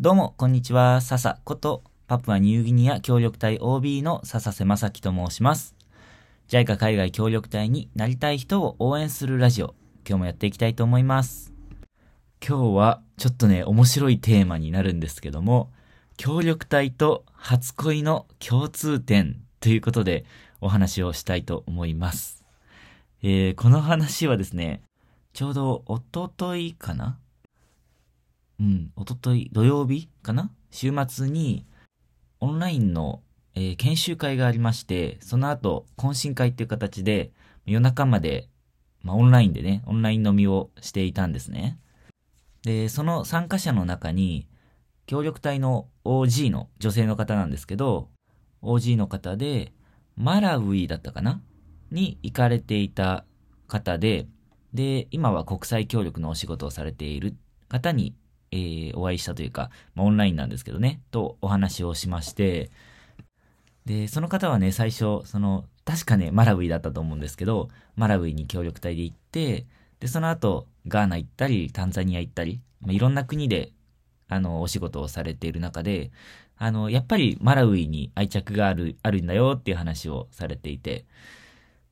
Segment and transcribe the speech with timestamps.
[0.00, 1.00] どうも、こんにちは。
[1.00, 5.74] 笹こと、パプアニューギニア協力隊 OB の笹瀬正樹と申します。
[6.46, 9.74] JICA 海外協力隊になりたい人を応援するラジオ、
[10.08, 11.52] 今日もやっていきたいと思います。
[12.40, 15.72] 今日は、ちょっとね、面白いテーマになるんですけども、
[16.16, 20.26] 協力隊と初恋の共通点ということで
[20.60, 22.44] お話をしたいと思います。
[23.24, 24.80] えー、この話はですね、
[25.32, 27.18] ちょうどおとといかな
[28.60, 30.50] うん、おととい土曜日かな？
[30.70, 31.64] 週末に
[32.40, 33.22] オンラインの、
[33.54, 37.30] えー研修会がありまして、その後懇親会っていう形で
[37.66, 38.48] 夜中まで、
[39.02, 41.78] まあ、オンラインでね、オンライン飲みをしていたんですね。
[42.62, 44.48] で、その参加者の中に、
[45.06, 48.08] 協力隊の OG の女性の方なんですけど、
[48.62, 49.72] OG の方で、
[50.16, 51.40] マラウイだったかな？
[51.90, 53.24] に行かれていた
[53.68, 54.26] 方で、
[54.74, 57.36] で、今は国際協力のお仕事をされている
[57.68, 58.14] 方に、
[58.50, 62.70] えーお会いしたというか、まあ、オンラインなんですけどね、とお話をしまして、
[63.84, 69.66] で、その方はね、最初、その、確かね、マラウイだったと思うんですけど、マラウイに協力隊で行って、
[70.00, 73.72] で、その後、ガーナ行ったり、タンザニア行ったり、まあ、いろんな国で、
[74.28, 76.10] あの、お仕事をされている中で、
[76.58, 81.06] あの、やっぱりマラウイに愛着がある、あるんだよっていう話をされていて、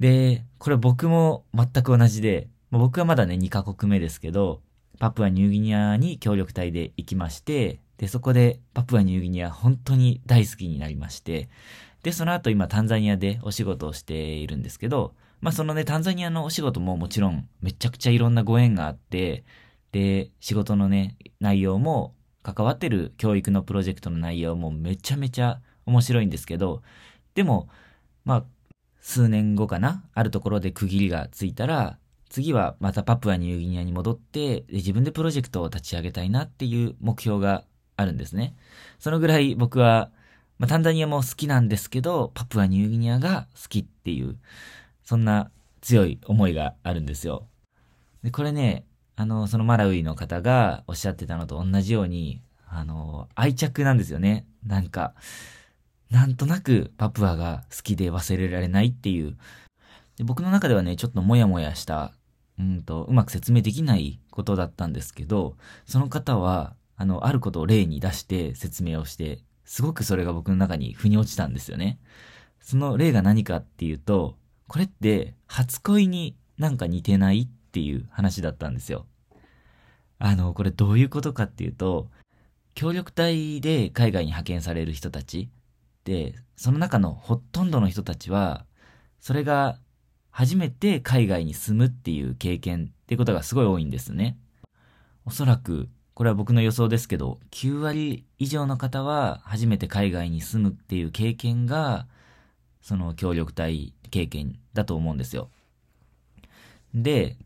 [0.00, 4.60] で、これ僕も全く同じで、僕はまだね、2カ国目ですけど、
[4.98, 11.48] パプアニューギニアに協力隊で行きまして、で、そこでパプアニューギニア本当に大好きになりまして、
[12.02, 19.44] で、その後今タンザニアでお仕事をしているんですけど、まあそのね、タンザニアのお仕事ももちろんめちゃくちゃいろんなご縁があって、
[19.92, 26.82] で、仕事のね、内容も、関わってる教育のプロジェクトの内容もめちゃめちゃ面白いんですけど、
[27.34, 27.68] でも、
[28.24, 28.44] まあ、
[29.00, 31.98] 数年後かなあるところで区切りがついたら、
[32.34, 37.62] 次はまたパプアニューギニアに戻って、で自分でプロジェクトを立ち上げたいなっていう目標が
[37.96, 38.56] あるんですね。
[38.98, 40.10] そのぐらい僕は、
[40.58, 44.36] まあ、タンザニアも好きなんですけど、パプアニューギニアが好きっていう、
[45.04, 47.46] そんな強い思いがあるんですよ。
[48.24, 54.44] で、これね、あの、そのマラウイの方がおっしゃってたのと同じように、あの、愛着なんですよね。
[54.66, 55.14] なんか、
[56.10, 59.36] なんとなくパプアが好きで忘れられないっていう。
[60.16, 62.12] で僕の中ではね、ちょっとモヤモヤした、
[62.58, 65.56] うんと、うまく説明できないことだったんですけど、
[65.86, 71.98] その方は、あの、あることを例に出して説明をして、すごくそれが僕の中に腑に落ちたんですよね。
[72.60, 74.36] その例が何かっていうと、
[74.68, 79.06] これって初恋になんか似てないっていう話だったんですよ。
[80.18, 82.08] あの、これどういうことかっていうと、
[82.74, 85.50] 協力隊で海外に派遣される人たち
[86.04, 88.64] で、その中のほとんどの人たちは、
[89.20, 89.78] それが
[90.36, 94.36] 初めて海外に住むっていう経験っていうことがすごい多いんですね。
[95.24, 102.08] おそらく、これは僕の予想ですけど、9割以上の方は初めて海外に住むっていう経験が、
[102.82, 105.50] その協力隊経験だと思うんですよ。
[106.96, 107.36] で、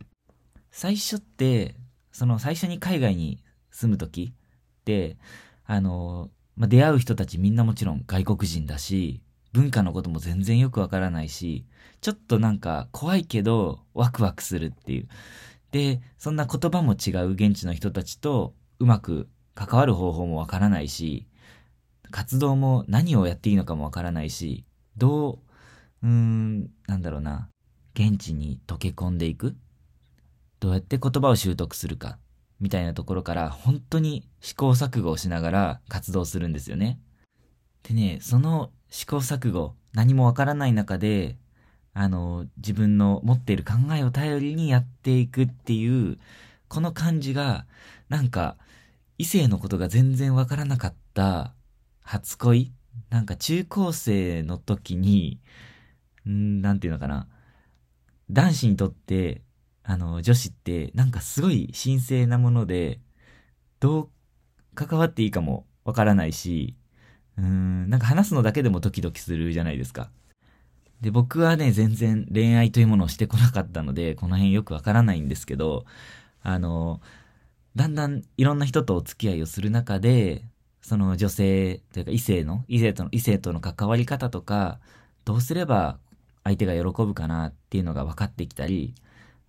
[0.71, 1.75] 最初って、
[2.11, 5.19] その最初に海外に住むときって、
[5.67, 9.21] あの、まあ、出会う人たちみんなもちろん外国人だし、
[9.53, 11.65] 文化のことも全然よくわからないし、
[12.01, 15.09] ちょっとなんか怖いけどワクワクするっていう。
[15.71, 21.27] で、そんな言葉も違う現地の人たちとうまく関わる方法もわからないし、
[22.11, 24.65] 活動も何をやっていいのかもわからないし、
[24.97, 25.41] ど
[26.03, 27.49] う、うーん、なんだろうな、
[27.95, 29.57] 現地に溶け込んでいく
[30.61, 32.19] どうやって言葉を習得するか、
[32.61, 36.99] みたいなところから本当に試行錯誤をしながら活動するんですよね。
[37.83, 41.37] でね、その試行錯誤、何もわからない中で、
[41.95, 46.19] あの、自分の持っている考えを頼りにやっていくっていう、
[46.69, 47.67] この感じが、
[48.09, 48.57] なんか、
[49.19, 51.53] 異性のことが全然わからなかった
[52.03, 52.73] 初恋
[53.11, 55.41] なんか中高生の時に、
[56.29, 57.29] んなんていうのかな。
[58.31, 59.43] 男子にとって、
[59.83, 63.01] あの、女子って、なんかすごい神聖なもので、
[63.81, 64.11] どう
[64.75, 66.77] 関わっていいかもわからないし、
[67.39, 70.11] うん、なんか話すのだけでもドキドキするじゃないですか。
[71.01, 75.85] で、僕はね、全然恋愛というものをしてこなかったので、この辺よくわからないんですけど、
[76.43, 77.01] あの、
[77.77, 80.45] だんだんいろんな人とお付き合いをする中で、
[80.83, 84.81] その女性というか異性の、異性との、異性との関わり方とか、
[85.25, 85.99] どうすれば
[86.43, 88.95] 相手が喜ぶかなっていうのが分かってきたり、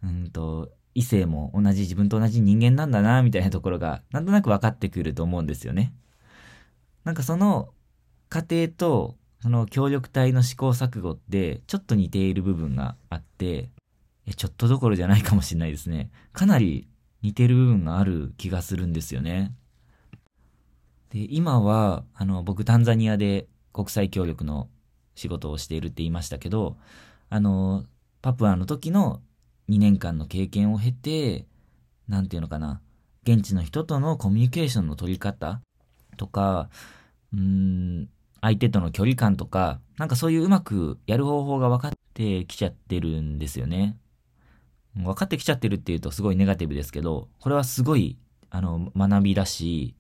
[0.04, 5.94] うんと、異性も同じ自分と同じ人間なんだな、みたいなところが、なんとなく分かってくると思うんですよね。
[7.06, 7.70] なんかその
[8.30, 13.72] 過程と、その協力隊の試行錯誤って、ちょっと似ている部分があって、
[14.36, 16.12] ちょっとどころじゃないかもしれないですね。
[16.34, 16.88] かなり
[17.22, 19.54] 似てる部分がある気がするんですよね。
[21.10, 24.70] で、今は、あの、僕タンザニアで国際協力の
[25.16, 26.78] 仕事をしているって言いましたけど、
[27.30, 27.86] あの、
[28.22, 29.22] パプアの時の
[29.70, 31.46] 2年間の経験を経て、
[32.08, 32.82] なんていうのかな、
[33.24, 35.62] 現地の人とのコミュニケーションの取り方
[36.18, 36.70] とか、
[37.34, 38.10] うーん、
[38.42, 43.98] 相手との距離感とか、なんかそういううまくやる方法が分かってきちゃってるんですよね。
[44.96, 48.18] 分かってきちゃってるっていうとすごいネガティブですけど、これはすごい、
[48.50, 49.96] あの、学びだし、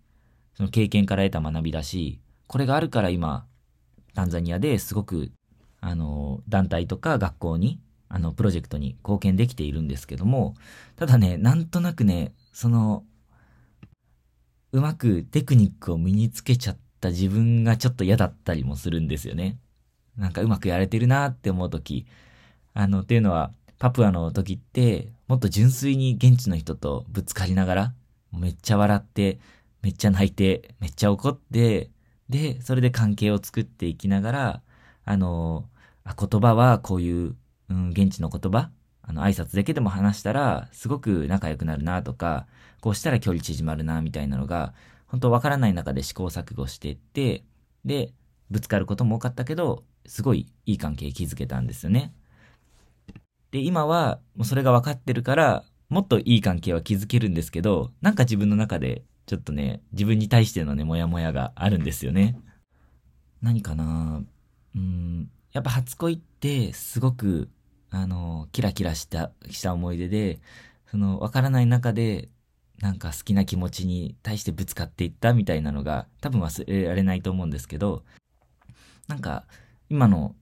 [0.55, 3.45] その経験から得た学びだし、これがあるから今、
[4.13, 5.31] タンザニアですごく、
[5.81, 10.55] あの、団体とか学校に、あの、プロジェクトに貢献できているんですけども、
[10.95, 13.03] ただね、なんとなくね、その、
[14.71, 19.57] うまくテクニックを身につけちゃってった自分がちょっと嫌だったりもするんですよね。
[20.17, 22.05] なんかうまくやれてるなって思うとき、
[22.73, 27.93] あの、っていうのは、パプアの時って、もっと純粋に現地の人とぶつかりながら、
[28.33, 29.39] めっちゃ笑って、
[29.81, 31.89] めっちゃ泣いて、めっちゃ怒って、
[32.27, 34.61] で、それで関係を作っていきながら、
[35.05, 35.65] あの、
[36.05, 37.35] 言葉はこういう、
[37.69, 38.69] うん、現地の言葉
[39.03, 42.45] あの、挨拶だけでも話したら、すごく仲良くなるなとか、
[42.81, 44.73] こうしたら距離縮まるなみたいなのが、
[45.09, 47.43] 本当わからない中で試行錯誤していって、
[47.83, 48.13] で、
[48.49, 52.13] ぶつかることも多かったけど、すごいいい関係築けたんですよね。
[53.51, 62.39] で、今は、もうそれが分かってるから、もっといい関係は築けるんですけど、なんか自分の中で、ちょっとね、自分に対してのね、モヤモヤがあるんですよね。
[63.41, 64.23] 何かな
[64.75, 67.49] うん、やっぱ初恋って、すごく、
[67.89, 70.39] あの、キラキラした、した思い出で、
[70.91, 72.29] その、わからない中で、
[72.81, 78.03] なんか好きな気持ちに対してぶつかっていったみたいなのが、多分忘れられないと思うんですけど、
[79.07, 79.45] なんか、
[79.89, 80.35] 今の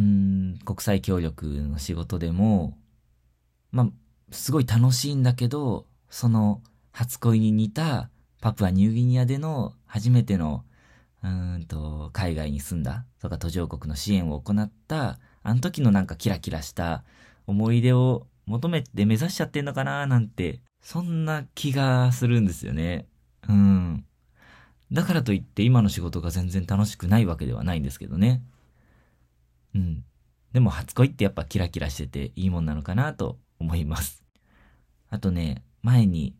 [0.00, 2.78] うん、国際協力の仕事でも、
[3.70, 3.88] まあ、
[4.30, 8.08] すごい楽しいんだけど、その初恋に似た
[8.40, 10.64] パプアニューギニアでの初めての、
[11.22, 17.04] うんと、海外に住んだとか途上国の支援を行った、あの時のなんかキラキラした
[17.46, 23.06] 思い出を求めて目指しちゃってんのかななんて、そんな気がするんですよね。
[23.48, 24.04] うん。
[24.92, 28.42] だからといって今の仕事が全然楽しくないわけではないんですけどね。
[29.74, 30.04] うん。
[30.52, 34.24] でも初恋ってやっぱキラキラしてていいもんなのかなと思います。
[35.08, 36.34] あとね、前に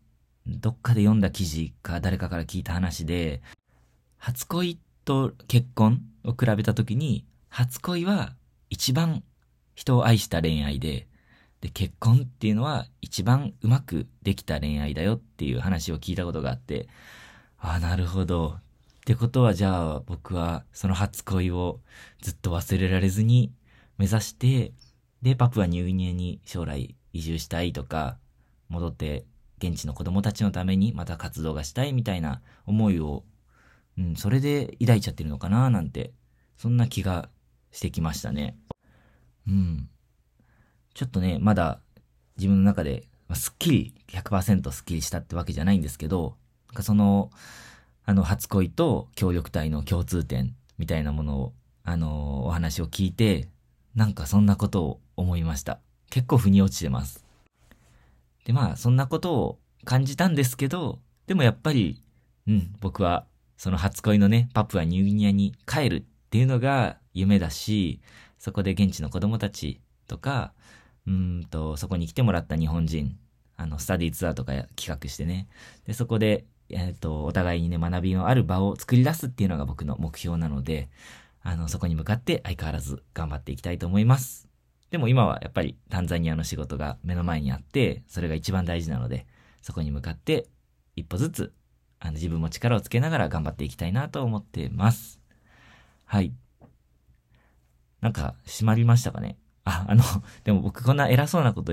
[0.47, 3.41] どっかで読んだ記事か誰かから聞いた話で、
[4.19, 8.35] 初恋と結婚を比べた時に、初恋は
[8.69, 9.23] 一番
[9.75, 11.07] 人を愛した恋愛で、
[11.61, 16.89] で、結婚っていうのは一番うまくできた恋愛だよっていう話を聞いたことがあって、
[17.59, 18.57] ああ、なるほど。
[18.59, 21.81] ってことはじゃあ僕はその初恋を
[22.21, 23.53] ずっと忘れられずに
[23.99, 24.73] 目指して、
[25.23, 28.19] で、パプアニューギニアに将来移住したいとか、
[28.69, 29.27] 戻って
[29.59, 33.25] 現地の子供たちのためにまた活動がしたいみたいな思いを、
[33.99, 36.13] うん、それで抱いちゃってるのかななんて、
[36.57, 37.29] そんな気が
[37.71, 38.57] してきましたね。
[39.47, 39.89] うん。
[40.95, 41.81] ちょっとね、まだ
[42.37, 46.37] 自分の中で、まあ、すっきり、100%すっきりしたってわけじゃないんですけど、
[46.69, 47.31] なんかその、
[48.05, 51.53] あの、初恋と協力隊の共通点みたいなものを、
[51.85, 53.49] あの、お話を聞いて、
[53.95, 55.81] なんかそんなことを思いました。
[56.11, 57.25] 結構腑に落ちてます。
[58.45, 62.03] で、まあ、そんなことを感じたんですけど、でもやっぱり、
[62.49, 63.27] うん、僕は、
[63.57, 68.01] その初恋のね、パプアニューギニアに帰るっていうのが夢だし、
[68.39, 70.53] そこで現地の子供たちとか、
[71.11, 73.19] うんと、そこに来てもらった日本人、
[73.57, 75.49] あの、スタディツアーとか企画してね、
[75.87, 80.89] で、そこでえっ、ー、と、お互いにね、学びのある場を作り出すっていうのが僕の目標なので、
[81.43, 84.49] あの、そこに向かって相変わらず頑張っていきたいと思います。
[84.91, 89.27] でも今はやっぱりタンザニアの仕事が目の前にあって、それが一番大事なので、
[89.63, 90.47] そこに向かって
[90.97, 91.53] 一歩ずつ、
[91.99, 95.21] あの、自分も力をつけながら頑張っていきたいなと思ってます。
[96.05, 96.33] はい。
[98.01, 99.37] なんか、閉まりましたかね？
[99.65, 100.03] あ、あの、
[100.45, 101.73] でも僕こんな偉そうなこと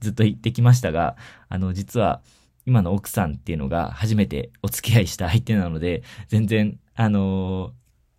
[0.00, 1.16] ずっと言ってきましたが、
[1.48, 2.22] あの、実は、
[2.66, 7.72] 今の奥さんっていうのが初めてお付き合いした相手なので、全然、あの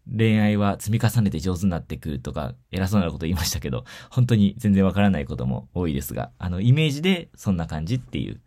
[0.09, 8.41] ー、恋愛は積み重ねて上手になってくるとか、偉そうなこと言いましたけど、本当に全然わからないことも多いですが、あの、イメージでそんな感じっていう、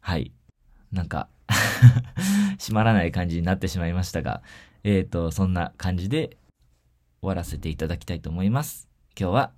[0.00, 0.32] はい。
[0.92, 1.28] なんか
[2.58, 4.42] 閉まらない感じになってしまいましたが、
[4.82, 6.36] えっ、ー、と、そんな感じで
[7.20, 8.88] 終わらせていただきたいと思います。
[9.18, 9.52] 今日は、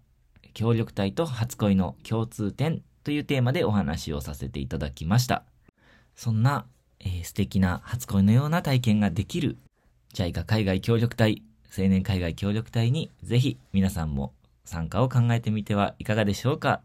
[0.56, 5.44] 協力隊と初恋の共通点というテーマでお話をさせていただきました。
[6.14, 6.64] そんな、
[6.98, 9.58] えー、素敵な初恋のような体験ができる
[10.14, 11.42] JICA 海外協力隊、
[11.76, 14.32] 青年海外協力隊にぜひ皆さんも
[14.64, 16.80] 参加を考えてみてはいかがでしょうか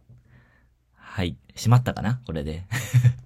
[0.93, 1.37] はい。
[1.55, 2.19] しまったかな？
[2.25, 2.65] これで。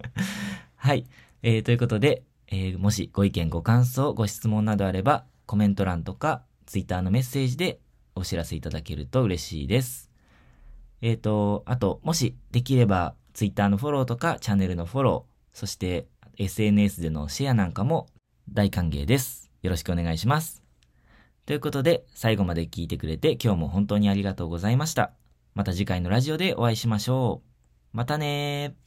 [0.78, 1.08] はい。
[1.42, 7.80] えー、ということで、えーもしご意見、ご感想、ご質問などあれば、コメント欄とか、ツイッターのメッセージで
[8.14, 10.05] お知らせいただけると嬉しいです。
[11.02, 18.08] えっ、と、あと、もしできれば、ツイッターのフォローとか、チャンネルのフォロー、そして SNS でのシェアなんかも
[18.50, 19.52] 大歓迎です。
[19.62, 20.64] よろしくお願いします。
[21.46, 25.12] ということで、最後まで聞いてくれて今日も本当にありがとうございました。
[25.54, 27.42] また次回のラジオでお会いしましょ
[27.94, 27.98] う。
[27.98, 28.85] またねー。